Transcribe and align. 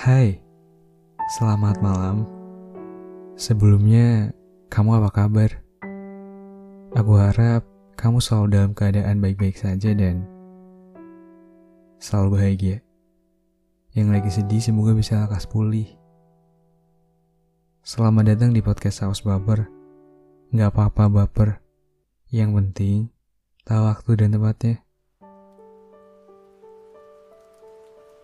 Hai, 0.00 0.40
selamat 1.36 1.84
malam. 1.84 2.24
Sebelumnya, 3.36 4.32
kamu 4.72 4.96
apa 4.96 5.12
kabar? 5.12 5.60
Aku 6.96 7.20
harap 7.20 7.68
kamu 8.00 8.16
selalu 8.16 8.46
dalam 8.48 8.72
keadaan 8.72 9.20
baik-baik 9.20 9.60
saja 9.60 9.92
dan 9.92 10.24
selalu 12.00 12.40
bahagia. 12.40 12.80
Yang 13.92 14.08
lagi 14.08 14.30
sedih 14.32 14.64
semoga 14.64 14.96
bisa 14.96 15.20
lekas 15.20 15.44
pulih. 15.44 15.92
Selamat 17.84 18.32
datang 18.32 18.56
di 18.56 18.64
podcast 18.64 19.04
Saus 19.04 19.20
Baper. 19.20 19.68
Gak 20.56 20.72
apa-apa 20.72 21.12
baper. 21.12 21.60
Yang 22.32 22.50
penting, 22.56 22.98
tahu 23.68 23.84
waktu 23.84 24.16
dan 24.16 24.32
tempatnya. 24.32 24.80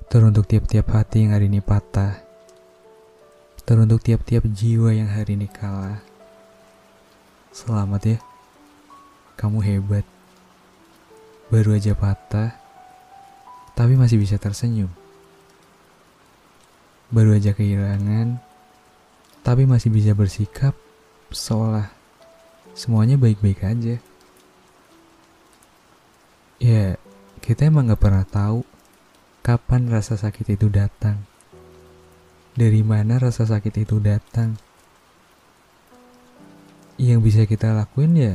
Teruntuk 0.07 0.47
tiap-tiap 0.47 0.87
hati 0.95 1.27
yang 1.27 1.35
hari 1.35 1.51
ini 1.51 1.59
patah. 1.59 2.23
Teruntuk 3.67 4.07
tiap-tiap 4.07 4.47
jiwa 4.47 4.95
yang 4.95 5.11
hari 5.11 5.35
ini 5.35 5.51
kalah. 5.51 5.99
Selamat 7.51 8.15
ya. 8.15 8.19
Kamu 9.35 9.59
hebat. 9.67 10.07
Baru 11.51 11.75
aja 11.75 11.91
patah, 11.99 12.55
tapi 13.75 13.99
masih 13.99 14.23
bisa 14.23 14.39
tersenyum. 14.39 14.95
Baru 17.11 17.35
aja 17.35 17.51
kehilangan, 17.51 18.39
tapi 19.43 19.67
masih 19.67 19.91
bisa 19.91 20.15
bersikap 20.15 20.79
seolah 21.35 21.91
semuanya 22.79 23.19
baik-baik 23.19 23.59
aja. 23.67 23.99
Ya, 26.63 26.95
kita 27.43 27.67
emang 27.67 27.91
gak 27.91 28.03
pernah 28.03 28.23
tahu 28.23 28.76
Kapan 29.47 29.87
rasa 29.87 30.19
sakit 30.19 30.59
itu 30.59 30.67
datang? 30.67 31.23
Dari 32.59 32.83
mana 32.83 33.23
rasa 33.23 33.47
sakit 33.47 33.87
itu 33.87 34.03
datang? 34.03 34.59
Yang 36.99 37.21
bisa 37.23 37.43
kita 37.47 37.71
lakuin 37.71 38.19
ya 38.19 38.35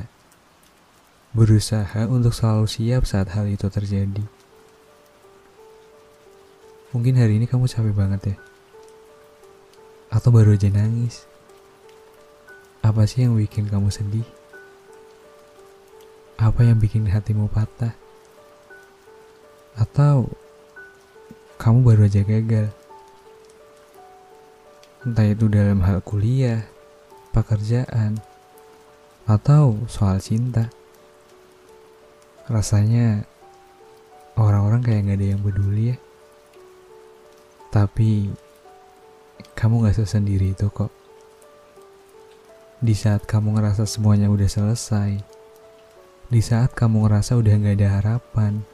berusaha 1.35 2.07
untuk 2.07 2.31
selalu 2.31 2.63
siap 2.63 3.03
saat 3.03 3.27
hal 3.35 3.43
itu 3.51 3.67
terjadi. 3.67 4.23
Mungkin 6.95 7.19
hari 7.19 7.43
ini 7.43 7.45
kamu 7.51 7.67
capek 7.67 7.91
banget 7.91 8.21
ya. 8.31 8.37
Atau 10.15 10.31
baru 10.31 10.55
aja 10.55 10.71
nangis. 10.71 11.27
Apa 12.79 13.03
sih 13.03 13.27
yang 13.27 13.35
bikin 13.35 13.67
kamu 13.67 13.91
sedih? 13.91 14.27
Apa 16.39 16.63
yang 16.63 16.79
bikin 16.79 17.03
hatimu 17.03 17.51
patah? 17.51 17.99
Atau 19.75 20.31
kamu 21.61 21.85
baru 21.85 22.09
aja 22.09 22.25
gagal. 22.25 22.73
Entah 25.05 25.29
itu 25.29 25.45
dalam 25.45 25.85
hal 25.85 26.01
kuliah, 26.01 26.65
pekerjaan, 27.29 28.17
atau 29.29 29.77
soal 29.85 30.17
cinta. 30.17 30.73
Rasanya 32.49 33.29
orang-orang 34.41 34.81
kayak 34.81 35.13
gak 35.13 35.17
ada 35.21 35.27
yang 35.37 35.41
peduli 35.45 35.93
ya. 35.93 35.97
Tapi 37.69 38.33
kamu 39.53 39.85
gak 39.85 40.01
sendiri 40.01 40.57
itu 40.57 40.65
kok. 40.73 40.89
Di 42.81 42.97
saat 42.97 43.29
kamu 43.29 43.61
ngerasa 43.61 43.85
semuanya 43.85 44.33
udah 44.33 44.49
selesai, 44.49 45.21
di 46.25 46.41
saat 46.41 46.73
kamu 46.73 47.05
ngerasa 47.05 47.37
udah 47.37 47.53
gak 47.53 47.77
ada 47.77 47.89
harapan, 48.01 48.65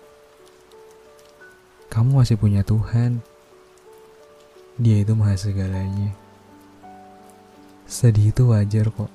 kamu 1.87 2.23
masih 2.23 2.35
punya 2.35 2.61
Tuhan. 2.67 3.23
Dia 4.77 5.01
itu 5.01 5.15
maha 5.15 5.33
segalanya. 5.39 6.13
Sedih 7.87 8.35
itu 8.35 8.51
wajar 8.51 8.91
kok. 8.91 9.09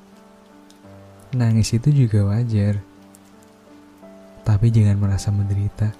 Nangis 1.36 1.76
itu 1.76 1.92
juga 1.92 2.24
wajar. 2.32 2.80
Tapi 4.42 4.66
jangan 4.72 4.98
merasa 4.98 5.28
menderita. 5.30 5.92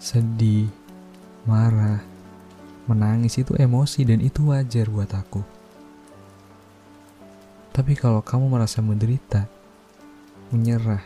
Sedih, 0.00 0.66
marah, 1.46 2.02
menangis 2.90 3.38
itu 3.38 3.54
emosi 3.54 4.02
dan 4.08 4.18
itu 4.24 4.50
wajar 4.50 4.90
buat 4.90 5.12
aku. 5.14 5.42
Tapi 7.76 7.92
kalau 7.92 8.24
kamu 8.24 8.48
merasa 8.48 8.80
menderita, 8.80 9.44
menyerah, 10.48 11.04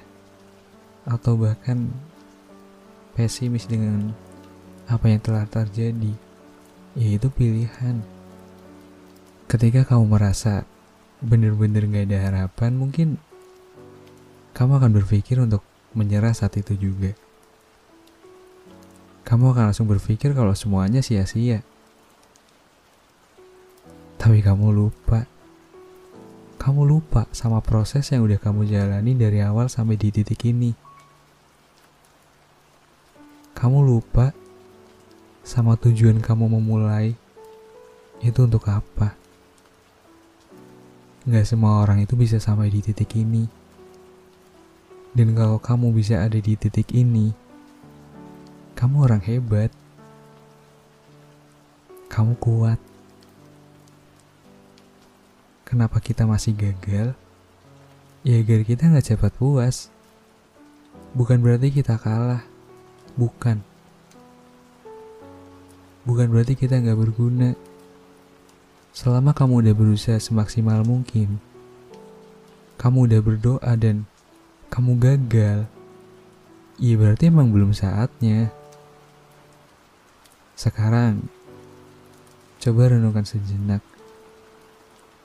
atau 1.03 1.35
bahkan 1.35 1.91
pesimis 3.21 3.69
dengan 3.69 4.17
apa 4.89 5.13
yang 5.13 5.21
telah 5.21 5.45
terjadi, 5.45 6.17
yaitu 6.97 7.29
pilihan. 7.29 8.01
Ketika 9.45 9.85
kamu 9.85 10.17
merasa 10.17 10.65
benar-benar 11.21 11.85
gak 11.85 12.09
ada 12.09 12.19
harapan, 12.25 12.81
mungkin 12.81 13.21
kamu 14.57 14.81
akan 14.81 14.91
berpikir 14.97 15.37
untuk 15.37 15.61
menyerah 15.93 16.33
saat 16.33 16.57
itu 16.57 16.73
juga. 16.81 17.13
Kamu 19.29 19.53
akan 19.53 19.71
langsung 19.71 19.85
berpikir 19.85 20.33
kalau 20.33 20.57
semuanya 20.57 21.05
sia-sia. 21.05 21.61
Tapi 24.17 24.41
kamu 24.41 24.73
lupa. 24.73 25.29
Kamu 26.57 26.89
lupa 26.89 27.29
sama 27.37 27.61
proses 27.61 28.09
yang 28.13 28.25
udah 28.25 28.41
kamu 28.41 28.65
jalani 28.65 29.13
dari 29.13 29.45
awal 29.45 29.69
sampai 29.69 30.01
di 30.01 30.09
titik 30.09 30.41
ini. 30.49 30.90
Kamu 33.61 33.85
lupa 33.85 34.33
sama 35.45 35.77
tujuan 35.77 36.17
kamu 36.17 36.49
memulai 36.49 37.13
itu 38.25 38.41
untuk 38.49 38.65
apa? 38.73 39.13
Gak 41.29 41.45
semua 41.45 41.85
orang 41.85 42.01
itu 42.01 42.17
bisa 42.17 42.41
sampai 42.41 42.73
di 42.73 42.81
titik 42.81 43.13
ini. 43.21 43.45
Dan 45.13 45.37
kalau 45.37 45.61
kamu 45.61 45.93
bisa 45.93 46.25
ada 46.25 46.41
di 46.41 46.57
titik 46.57 46.89
ini, 46.97 47.37
kamu 48.81 48.97
orang 49.05 49.21
hebat. 49.29 49.69
Kamu 52.09 52.41
kuat. 52.41 52.81
Kenapa 55.69 56.01
kita 56.01 56.25
masih 56.25 56.57
gagal? 56.57 57.13
Ya 58.25 58.41
agar 58.41 58.65
kita 58.65 58.89
gak 58.89 59.05
cepat 59.05 59.37
puas. 59.37 59.93
Bukan 61.13 61.45
berarti 61.45 61.69
kita 61.69 62.01
kalah. 62.01 62.50
Bukan 63.21 63.61
bukan 66.09 66.27
berarti 66.33 66.57
kita 66.57 66.81
nggak 66.81 66.99
berguna. 66.99 67.53
Selama 68.91 69.31
kamu 69.31 69.63
udah 69.63 69.75
berusaha 69.77 70.19
semaksimal 70.19 70.83
mungkin, 70.83 71.39
kamu 72.81 73.07
udah 73.07 73.21
berdoa 73.23 73.73
dan 73.79 74.03
kamu 74.67 74.99
gagal, 74.99 75.59
iya 76.83 76.95
berarti 76.99 77.31
emang 77.31 77.55
belum 77.55 77.71
saatnya. 77.71 78.51
Sekarang, 80.59 81.23
coba 82.59 82.91
renungkan 82.91 83.25
sejenak. 83.25 83.81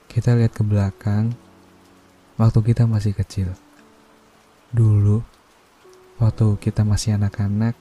Kita 0.06 0.38
lihat 0.38 0.54
ke 0.54 0.62
belakang, 0.62 1.34
waktu 2.38 2.58
kita 2.62 2.86
masih 2.86 3.12
kecil. 3.12 3.50
Dulu, 4.70 5.20
waktu 6.22 6.46
kita 6.62 6.86
masih 6.86 7.18
anak-anak, 7.18 7.74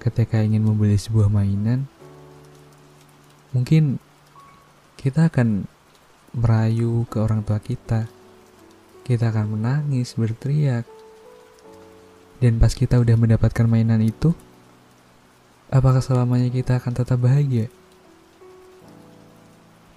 ketika 0.00 0.40
ingin 0.40 0.64
membeli 0.64 0.96
sebuah 0.96 1.28
mainan, 1.28 1.84
mungkin 3.52 4.00
kita 4.96 5.28
akan 5.28 5.68
merayu 6.34 7.04
ke 7.06 7.20
orang 7.20 7.44
tua 7.44 7.60
kita. 7.60 8.08
Kita 9.04 9.34
akan 9.34 9.58
menangis, 9.58 10.14
berteriak. 10.14 10.86
Dan 12.40 12.56
pas 12.56 12.72
kita 12.72 12.96
udah 12.96 13.16
mendapatkan 13.20 13.68
mainan 13.68 14.00
itu, 14.00 14.32
apakah 15.68 16.00
selamanya 16.00 16.48
kita 16.48 16.80
akan 16.80 16.92
tetap 16.96 17.20
bahagia? 17.20 17.68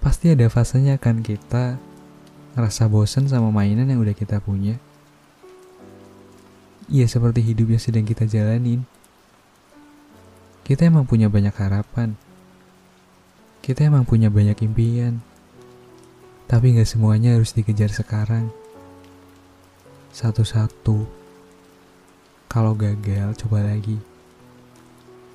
Pasti 0.04 0.28
ada 0.28 0.52
fasenya 0.52 1.00
kan 1.00 1.24
kita 1.24 1.80
ngerasa 2.60 2.92
bosan 2.92 3.32
sama 3.32 3.50
mainan 3.56 3.88
yang 3.88 4.04
udah 4.04 4.12
kita 4.12 4.44
punya. 4.44 4.76
Iya 6.92 7.08
seperti 7.08 7.40
hidup 7.40 7.72
yang 7.72 7.82
sedang 7.82 8.04
kita 8.04 8.28
jalanin. 8.28 8.84
Kita 10.64 10.88
emang 10.88 11.04
punya 11.04 11.28
banyak 11.28 11.52
harapan. 11.52 12.16
Kita 13.60 13.84
emang 13.84 14.08
punya 14.08 14.32
banyak 14.32 14.56
impian. 14.64 15.20
Tapi 16.48 16.80
gak 16.80 16.88
semuanya 16.88 17.36
harus 17.36 17.52
dikejar 17.52 17.92
sekarang. 17.92 18.48
Satu-satu. 20.16 21.04
Kalau 22.48 22.72
gagal, 22.80 23.36
coba 23.44 23.60
lagi. 23.68 24.00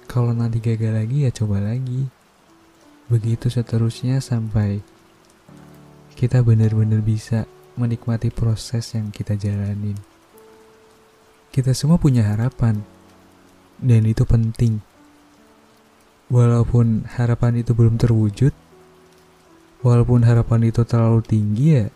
Kalau 0.08 0.32
nanti 0.32 0.64
gagal 0.64 0.96
lagi, 0.96 1.28
ya 1.28 1.30
coba 1.34 1.60
lagi. 1.60 2.08
Begitu 3.12 3.52
seterusnya 3.52 4.24
sampai 4.24 4.80
kita 6.16 6.40
benar-benar 6.40 7.04
bisa 7.04 7.44
menikmati 7.76 8.32
proses 8.32 8.96
yang 8.96 9.12
kita 9.12 9.36
jalanin. 9.36 10.00
Kita 11.52 11.76
semua 11.76 12.00
punya 12.00 12.24
harapan, 12.24 12.80
dan 13.76 14.02
itu 14.08 14.24
penting 14.24 14.87
walaupun 16.28 17.08
harapan 17.08 17.60
itu 17.60 17.72
belum 17.72 17.96
terwujud, 17.96 18.52
walaupun 19.80 20.24
harapan 20.24 20.68
itu 20.68 20.84
terlalu 20.84 21.20
tinggi 21.24 21.66
ya, 21.80 21.86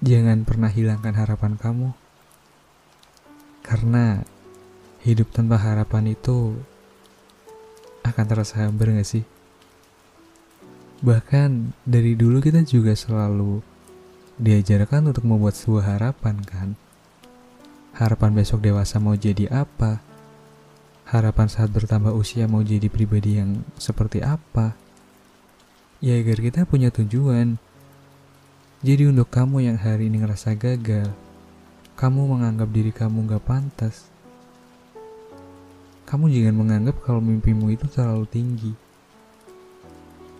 jangan 0.00 0.44
pernah 0.48 0.72
hilangkan 0.72 1.14
harapan 1.14 1.54
kamu. 1.60 1.88
Karena 3.62 4.20
hidup 5.06 5.30
tanpa 5.30 5.60
harapan 5.60 6.12
itu 6.12 6.58
akan 8.02 8.24
terasa 8.26 8.66
hambar 8.66 8.90
gak 8.96 9.06
sih? 9.06 9.24
Bahkan 11.02 11.74
dari 11.86 12.14
dulu 12.14 12.42
kita 12.42 12.62
juga 12.66 12.94
selalu 12.94 13.62
diajarkan 14.38 15.10
untuk 15.10 15.26
membuat 15.26 15.54
sebuah 15.54 15.98
harapan 15.98 16.36
kan. 16.42 16.68
Harapan 17.92 18.34
besok 18.34 18.64
dewasa 18.64 18.98
mau 18.98 19.14
jadi 19.14 19.50
apa? 19.52 20.11
Harapan 21.12 21.44
saat 21.44 21.68
bertambah 21.68 22.16
usia 22.16 22.48
mau 22.48 22.64
jadi 22.64 22.88
pribadi 22.88 23.36
yang 23.36 23.60
seperti 23.76 24.24
apa? 24.24 24.72
Ya 26.00 26.16
agar 26.16 26.40
kita 26.40 26.64
punya 26.64 26.88
tujuan. 26.88 27.60
Jadi 28.80 29.12
untuk 29.12 29.28
kamu 29.28 29.60
yang 29.60 29.76
hari 29.76 30.08
ini 30.08 30.24
ngerasa 30.24 30.56
gagal, 30.56 31.12
kamu 32.00 32.32
menganggap 32.32 32.72
diri 32.72 32.96
kamu 32.96 33.28
gak 33.28 33.44
pantas, 33.44 34.08
kamu 36.08 36.32
jangan 36.32 36.56
menganggap 36.56 36.96
kalau 37.04 37.20
mimpimu 37.20 37.68
itu 37.68 37.84
terlalu 37.92 38.24
tinggi 38.26 38.72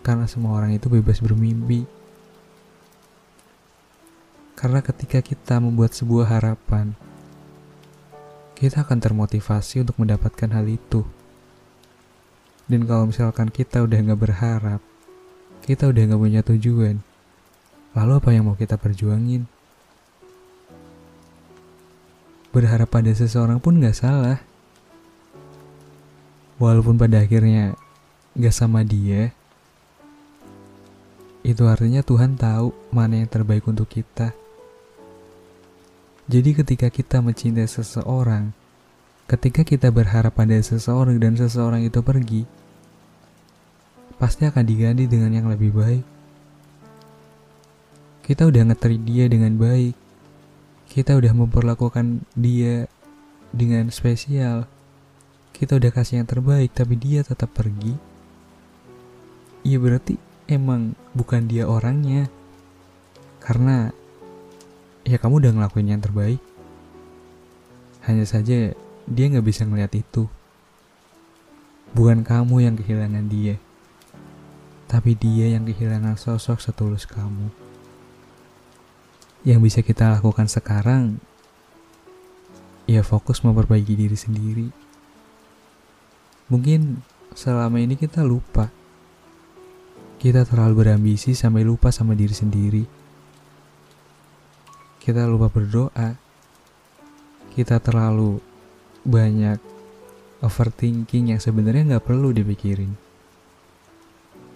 karena 0.03 0.27
semua 0.27 0.59
orang 0.59 0.75
itu 0.75 0.91
bebas 0.91 1.23
bermimpi. 1.23 1.87
Karena 4.53 4.83
ketika 4.83 5.23
kita 5.23 5.57
membuat 5.63 5.95
sebuah 5.95 6.27
harapan, 6.27 6.91
kita 8.53 8.85
akan 8.85 8.99
termotivasi 9.01 9.81
untuk 9.81 9.97
mendapatkan 9.99 10.49
hal 10.53 10.65
itu. 10.69 11.03
Dan 12.69 12.87
kalau 12.87 13.11
misalkan 13.11 13.51
kita 13.51 13.83
udah 13.83 13.99
nggak 13.99 14.21
berharap, 14.21 14.81
kita 15.67 15.91
udah 15.91 16.01
nggak 16.07 16.21
punya 16.21 16.41
tujuan, 16.45 17.03
lalu 17.91 18.11
apa 18.19 18.29
yang 18.31 18.47
mau 18.47 18.55
kita 18.55 18.79
perjuangin? 18.79 19.45
Berharap 22.53 22.89
pada 22.93 23.11
seseorang 23.11 23.57
pun 23.57 23.81
nggak 23.81 23.97
salah. 23.97 24.39
Walaupun 26.61 26.95
pada 27.01 27.25
akhirnya 27.25 27.73
gak 28.37 28.53
sama 28.53 28.85
dia, 28.85 29.33
itu 31.43 31.65
artinya 31.67 31.99
Tuhan 31.99 32.39
tahu 32.39 32.71
mana 32.93 33.19
yang 33.19 33.27
terbaik 33.27 33.67
untuk 33.67 33.89
kita. 33.91 34.31
Jadi 36.23 36.55
ketika 36.55 36.87
kita 36.87 37.19
mencintai 37.19 37.67
seseorang, 37.67 38.55
ketika 39.27 39.67
kita 39.67 39.91
berharap 39.91 40.31
pada 40.31 40.55
seseorang 40.55 41.19
dan 41.19 41.35
seseorang 41.35 41.83
itu 41.83 41.99
pergi, 41.99 42.47
pasti 44.15 44.47
akan 44.47 44.63
diganti 44.63 45.03
dengan 45.03 45.35
yang 45.35 45.47
lebih 45.51 45.75
baik. 45.75 46.05
Kita 48.23 48.47
udah 48.47 48.71
ngeteri 48.71 48.95
dia 49.03 49.27
dengan 49.27 49.59
baik. 49.59 49.99
Kita 50.87 51.19
udah 51.19 51.33
memperlakukan 51.35 52.23
dia 52.39 52.87
dengan 53.51 53.91
spesial. 53.91 54.63
Kita 55.51 55.75
udah 55.75 55.91
kasih 55.91 56.23
yang 56.23 56.29
terbaik, 56.31 56.71
tapi 56.71 56.95
dia 56.95 57.19
tetap 57.27 57.51
pergi. 57.51 57.99
Iya 59.67 59.75
berarti 59.75 60.15
emang 60.47 60.95
bukan 61.11 61.51
dia 61.51 61.67
orangnya. 61.67 62.31
Karena 63.43 63.91
ya 65.03 65.19
kamu 65.19 65.43
udah 65.43 65.51
ngelakuin 65.55 65.91
yang 65.95 66.01
terbaik. 66.03 66.39
Hanya 68.03 68.27
saja 68.27 68.75
dia 69.07 69.25
nggak 69.27 69.45
bisa 69.47 69.63
ngeliat 69.63 69.91
itu. 69.95 70.27
Bukan 71.93 72.25
kamu 72.25 72.65
yang 72.65 72.75
kehilangan 72.75 73.29
dia, 73.29 73.61
tapi 74.89 75.13
dia 75.13 75.53
yang 75.53 75.63
kehilangan 75.63 76.17
sosok 76.17 76.57
setulus 76.57 77.05
kamu. 77.05 77.53
Yang 79.45 79.59
bisa 79.61 79.79
kita 79.85 80.09
lakukan 80.09 80.49
sekarang, 80.49 81.21
ya 82.89 83.05
fokus 83.05 83.45
memperbaiki 83.45 83.93
diri 83.93 84.17
sendiri. 84.17 84.67
Mungkin 86.49 87.05
selama 87.37 87.77
ini 87.77 87.93
kita 87.93 88.25
lupa 88.25 88.73
kita 90.23 90.47
terlalu 90.47 90.87
berambisi 90.87 91.35
sampai 91.35 91.67
lupa 91.67 91.91
sama 91.91 92.15
diri 92.15 92.31
sendiri. 92.31 93.02
Kita 95.03 95.27
lupa 95.27 95.51
berdoa. 95.51 96.15
Kita 97.51 97.83
terlalu 97.83 98.39
banyak 99.03 99.59
overthinking 100.39 101.35
yang 101.35 101.43
sebenarnya 101.43 101.95
nggak 101.95 102.07
perlu 102.07 102.31
dipikirin. 102.31 102.95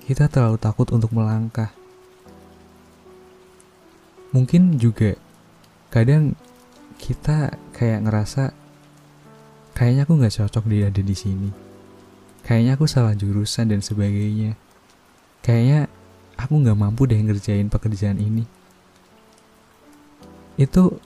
Kita 0.07 0.31
terlalu 0.31 0.55
takut 0.55 0.88
untuk 0.95 1.11
melangkah. 1.11 1.75
Mungkin 4.31 4.79
juga 4.79 5.19
kadang 5.91 6.39
kita 6.95 7.51
kayak 7.75 8.07
ngerasa 8.07 8.55
kayaknya 9.75 10.07
aku 10.07 10.13
nggak 10.15 10.31
cocok 10.31 10.63
dia 10.71 10.88
ada 10.88 11.03
di 11.03 11.15
sini. 11.15 11.51
Kayaknya 12.47 12.79
aku 12.79 12.88
salah 12.88 13.11
jurusan 13.19 13.67
dan 13.67 13.83
sebagainya 13.83 14.55
kayaknya 15.43 15.88
aku 16.35 16.59
nggak 16.59 16.75
mampu 16.75 17.07
deh 17.07 17.19
ngerjain 17.19 17.71
pekerjaan 17.71 18.19
ini. 18.19 18.43
Itu 20.57 20.98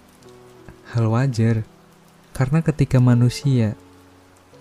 hal 0.95 1.11
wajar, 1.11 1.67
karena 2.31 2.63
ketika 2.63 3.03
manusia 3.03 3.75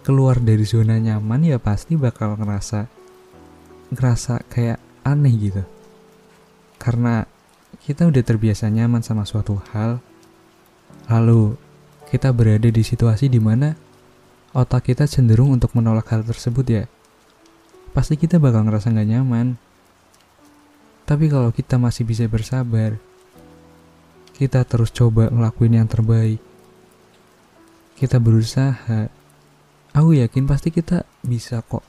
keluar 0.02 0.42
dari 0.42 0.66
zona 0.66 0.98
nyaman 0.98 1.46
ya 1.46 1.62
pasti 1.62 1.94
bakal 1.94 2.34
ngerasa 2.34 2.90
ngerasa 3.94 4.46
kayak 4.50 4.78
aneh 5.06 5.34
gitu. 5.38 5.62
Karena 6.80 7.26
kita 7.82 8.06
udah 8.10 8.22
terbiasa 8.22 8.66
nyaman 8.70 9.02
sama 9.02 9.22
suatu 9.22 9.62
hal, 9.70 10.02
lalu 11.06 11.54
kita 12.10 12.34
berada 12.34 12.66
di 12.66 12.82
situasi 12.82 13.30
di 13.30 13.38
mana 13.38 13.78
otak 14.50 14.90
kita 14.90 15.06
cenderung 15.06 15.54
untuk 15.54 15.70
menolak 15.78 16.10
hal 16.10 16.26
tersebut 16.26 16.66
ya. 16.66 16.84
Pasti 17.94 18.18
kita 18.18 18.38
bakal 18.38 18.66
ngerasa 18.66 18.90
nggak 18.90 19.10
nyaman. 19.10 19.58
Tapi 21.06 21.26
kalau 21.26 21.50
kita 21.50 21.74
masih 21.74 22.06
bisa 22.06 22.26
bersabar, 22.30 22.94
kita 24.40 24.64
terus 24.64 24.88
coba 24.88 25.28
ngelakuin 25.28 25.76
yang 25.76 25.84
terbaik. 25.84 26.40
Kita 28.00 28.16
berusaha. 28.16 29.12
Aku 29.92 30.16
yakin 30.16 30.48
pasti 30.48 30.72
kita 30.72 31.04
bisa 31.20 31.60
kok. 31.60 31.84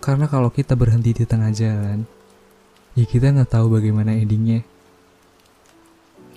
Karena 0.00 0.24
kalau 0.32 0.48
kita 0.48 0.72
berhenti 0.72 1.12
di 1.12 1.28
tengah 1.28 1.52
jalan, 1.52 2.08
ya 2.96 3.04
kita 3.04 3.36
nggak 3.36 3.52
tahu 3.52 3.76
bagaimana 3.76 4.16
endingnya. 4.16 4.64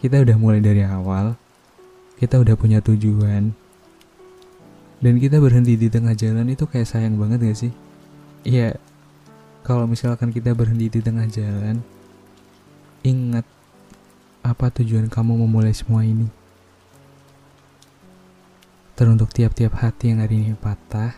Kita 0.04 0.20
udah 0.20 0.36
mulai 0.36 0.60
dari 0.60 0.84
awal, 0.84 1.40
kita 2.20 2.44
udah 2.44 2.60
punya 2.60 2.84
tujuan, 2.84 3.56
dan 5.00 5.14
kita 5.16 5.40
berhenti 5.40 5.80
di 5.80 5.88
tengah 5.88 6.12
jalan 6.12 6.52
itu 6.52 6.68
kayak 6.68 6.88
sayang 6.88 7.16
banget 7.16 7.40
gak 7.40 7.60
sih? 7.68 7.74
Iya, 8.44 8.76
kalau 9.64 9.88
misalkan 9.88 10.36
kita 10.36 10.52
berhenti 10.52 10.92
di 10.92 11.00
tengah 11.00 11.28
jalan, 11.28 11.80
ingat 13.04 13.48
apa 14.50 14.74
tujuan 14.82 15.06
kamu 15.06 15.46
memulai 15.46 15.78
semua 15.78 16.02
ini. 16.02 16.26
Teruntuk 18.98 19.30
tiap-tiap 19.30 19.78
hati 19.78 20.10
yang 20.10 20.26
hari 20.26 20.42
ini 20.42 20.58
patah, 20.58 21.14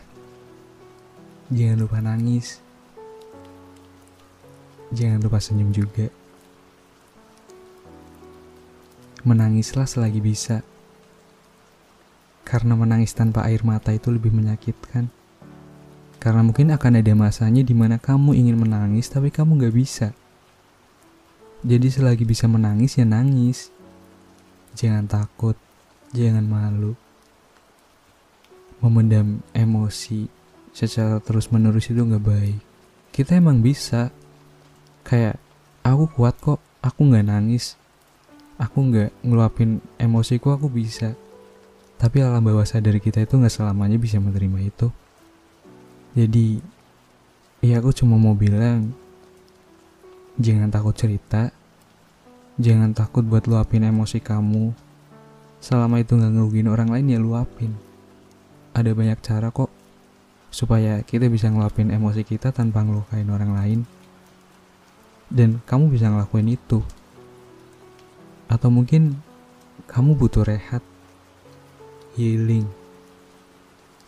jangan 1.48 1.80
lupa 1.80 1.98
nangis. 2.04 2.60
Jangan 4.92 5.24
lupa 5.24 5.40
senyum 5.40 5.72
juga. 5.72 6.12
Menangislah 9.24 9.88
selagi 9.88 10.20
bisa. 10.20 10.60
Karena 12.44 12.76
menangis 12.76 13.16
tanpa 13.16 13.48
air 13.48 13.64
mata 13.64 13.96
itu 13.96 14.12
lebih 14.12 14.28
menyakitkan. 14.36 15.08
Karena 16.20 16.44
mungkin 16.44 16.76
akan 16.76 17.00
ada 17.00 17.12
masanya 17.16 17.64
di 17.64 17.72
mana 17.72 17.96
kamu 17.96 18.36
ingin 18.36 18.60
menangis 18.60 19.08
tapi 19.08 19.32
kamu 19.32 19.64
gak 19.64 19.74
bisa. 19.74 20.08
Jadi 21.62 21.86
selagi 21.94 22.26
bisa 22.26 22.50
menangis 22.50 22.98
ya 22.98 23.06
nangis. 23.06 23.70
Jangan 24.74 25.06
takut, 25.06 25.54
jangan 26.10 26.42
malu. 26.42 26.98
Memendam 28.82 29.38
emosi 29.54 30.26
secara 30.74 31.22
terus 31.22 31.46
menerus 31.54 31.86
itu 31.86 32.02
gak 32.02 32.24
baik. 32.24 32.58
Kita 33.14 33.38
emang 33.38 33.62
bisa. 33.62 34.10
Kayak, 35.06 35.38
aku 35.86 36.10
kuat 36.10 36.34
kok, 36.42 36.58
aku 36.82 37.00
gak 37.14 37.30
nangis. 37.30 37.78
Aku 38.58 38.82
gak 38.90 39.14
ngeluapin 39.22 39.78
emosiku, 40.02 40.58
aku 40.58 40.66
bisa. 40.66 41.14
Tapi 41.94 42.26
alam 42.26 42.42
bawah 42.42 42.66
sadar 42.66 42.98
kita 42.98 43.22
itu 43.22 43.38
gak 43.38 43.54
selamanya 43.54 44.02
bisa 44.02 44.18
menerima 44.18 44.58
itu. 44.66 44.90
Jadi, 46.18 46.58
ya 47.62 47.78
aku 47.78 47.94
cuma 47.94 48.18
mau 48.18 48.34
bilang, 48.34 48.90
jangan 50.40 50.72
takut 50.72 50.96
cerita, 50.96 51.52
jangan 52.56 52.96
takut 52.96 53.24
buat 53.24 53.44
luapin 53.44 53.84
emosi 53.84 54.20
kamu. 54.20 54.72
Selama 55.62 56.02
itu 56.02 56.18
nggak 56.18 56.32
ngerugiin 56.32 56.68
orang 56.72 56.88
lain 56.90 57.12
ya 57.12 57.18
luapin. 57.20 57.72
Ada 58.72 58.96
banyak 58.96 59.18
cara 59.20 59.52
kok 59.52 59.70
supaya 60.52 61.00
kita 61.04 61.28
bisa 61.28 61.48
ngeluapin 61.48 61.92
emosi 61.92 62.24
kita 62.24 62.52
tanpa 62.52 62.84
ngelukain 62.84 63.28
orang 63.28 63.52
lain. 63.56 63.80
Dan 65.32 65.64
kamu 65.64 65.92
bisa 65.92 66.12
ngelakuin 66.12 66.52
itu. 66.52 66.84
Atau 68.48 68.68
mungkin 68.68 69.16
kamu 69.88 70.16
butuh 70.18 70.44
rehat. 70.44 70.84
Healing. 72.12 72.68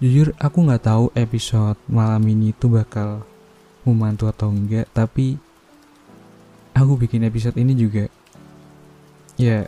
Jujur 0.02 0.36
aku 0.36 0.68
nggak 0.68 0.84
tahu 0.84 1.08
episode 1.16 1.80
malam 1.88 2.20
ini 2.28 2.52
tuh 2.52 2.76
bakal 2.76 3.24
membantu 3.88 4.28
atau 4.28 4.52
enggak 4.52 4.84
tapi 4.92 5.40
aku 6.74 7.00
bikin 7.00 7.26
episode 7.26 7.56
ini 7.56 7.74
juga 7.78 8.10
ya 9.40 9.66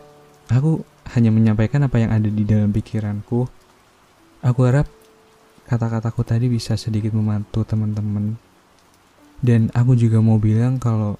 aku 0.50 0.82
hanya 1.16 1.30
menyampaikan 1.30 1.86
apa 1.86 2.02
yang 2.02 2.10
ada 2.10 2.26
di 2.26 2.42
dalam 2.42 2.70
pikiranku 2.70 3.46
aku 4.42 4.60
harap 4.66 4.86
kata-kataku 5.66 6.22
tadi 6.22 6.46
bisa 6.46 6.78
sedikit 6.78 7.10
membantu 7.12 7.66
teman-teman. 7.66 8.38
Dan 9.42 9.68
aku 9.74 9.98
juga 9.98 10.22
mau 10.22 10.38
bilang 10.38 10.78
kalau 10.78 11.18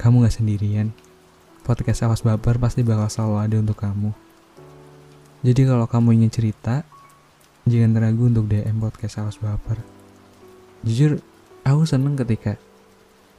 kamu 0.00 0.26
gak 0.26 0.36
sendirian. 0.40 0.90
Podcast 1.64 2.04
Awas 2.04 2.20
Baper 2.20 2.60
pasti 2.60 2.84
bakal 2.84 3.08
selalu 3.08 3.36
ada 3.40 3.56
untuk 3.56 3.78
kamu. 3.80 4.12
Jadi 5.44 5.60
kalau 5.64 5.88
kamu 5.88 6.20
ingin 6.20 6.32
cerita, 6.32 6.84
jangan 7.64 8.00
ragu 8.00 8.28
untuk 8.28 8.48
DM 8.48 8.80
Podcast 8.80 9.20
Awas 9.20 9.40
Baper. 9.40 9.80
Jujur, 10.84 11.24
aku 11.64 11.88
seneng 11.88 12.20
ketika 12.20 12.60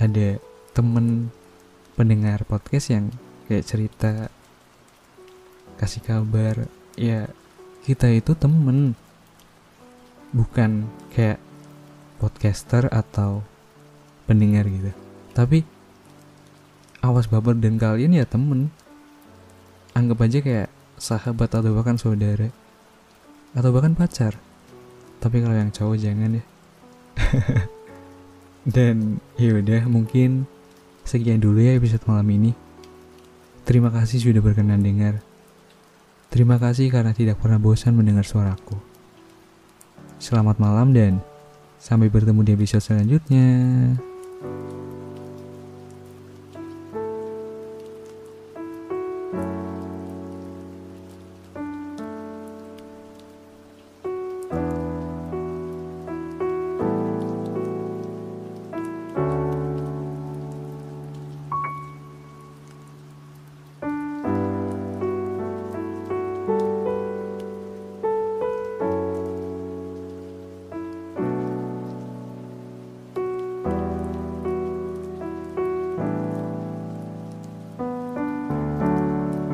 ada 0.02 0.42
temen 0.76 1.32
pendengar 1.96 2.44
podcast 2.44 2.92
yang 2.92 3.08
kayak 3.48 3.64
cerita, 3.64 4.28
kasih 5.80 6.04
kabar, 6.04 6.68
ya 7.00 7.32
kita 7.88 8.12
itu 8.12 8.36
temen. 8.36 9.00
Bukan 10.36 10.92
kayak 11.16 11.40
podcaster 12.20 12.92
atau 12.92 13.40
pendengar 14.28 14.68
gitu. 14.68 14.92
Tapi 15.32 15.64
awas 17.00 17.32
baper 17.32 17.56
dan 17.56 17.80
kalian 17.80 18.20
ya 18.20 18.28
temen. 18.28 18.68
Anggap 19.96 20.28
aja 20.28 20.44
kayak 20.44 20.70
sahabat 21.00 21.56
atau 21.56 21.72
bahkan 21.72 21.96
saudara. 21.96 22.52
Atau 23.56 23.72
bahkan 23.72 23.96
pacar. 23.96 24.36
Tapi 25.24 25.40
kalau 25.40 25.56
yang 25.56 25.72
cowok 25.72 25.96
jangan 26.04 26.44
ya. 26.44 26.44
Dan 28.76 29.24
yaudah 29.40 29.88
mungkin 29.88 30.50
sekian 31.06 31.38
dulu 31.40 31.62
ya 31.62 31.78
episode 31.78 32.02
malam 32.10 32.26
ini. 32.34 32.52
Terima 33.64 33.94
kasih 33.94 34.20
sudah 34.22 34.42
berkenan 34.42 34.82
dengar. 34.82 35.22
Terima 36.34 36.60
kasih 36.60 36.92
karena 36.92 37.14
tidak 37.16 37.40
pernah 37.40 37.62
bosan 37.62 37.96
mendengar 37.96 38.26
suaraku. 38.28 38.76
Selamat 40.20 40.58
malam 40.58 40.92
dan 40.92 41.22
sampai 41.78 42.10
bertemu 42.10 42.42
di 42.42 42.52
episode 42.58 42.84
selanjutnya. 42.84 43.46